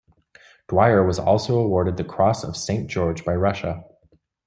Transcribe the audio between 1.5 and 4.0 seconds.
awarded the Cross of Saint George by Russia.